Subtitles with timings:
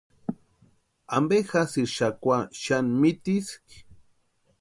[1.15, 3.77] ¿Ampe jásïri xakwa xani mitiski?